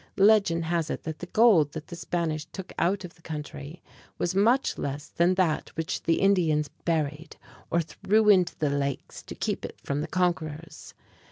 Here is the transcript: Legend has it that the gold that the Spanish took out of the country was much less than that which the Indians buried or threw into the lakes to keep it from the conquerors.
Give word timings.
Legend 0.17 0.65
has 0.65 0.89
it 0.89 1.03
that 1.03 1.19
the 1.19 1.27
gold 1.27 1.73
that 1.73 1.85
the 1.85 1.95
Spanish 1.95 2.45
took 2.45 2.73
out 2.79 3.05
of 3.05 3.13
the 3.13 3.21
country 3.21 3.83
was 4.17 4.33
much 4.33 4.79
less 4.79 5.07
than 5.09 5.35
that 5.35 5.69
which 5.77 6.01
the 6.01 6.21
Indians 6.21 6.69
buried 6.85 7.35
or 7.69 7.81
threw 7.81 8.27
into 8.27 8.57
the 8.57 8.71
lakes 8.71 9.21
to 9.21 9.35
keep 9.35 9.63
it 9.63 9.77
from 9.83 10.01
the 10.01 10.07
conquerors. 10.07 10.95